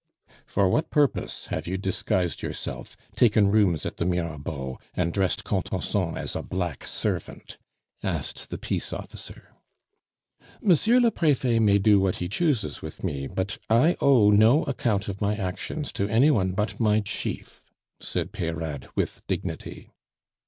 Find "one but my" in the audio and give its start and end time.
16.31-17.01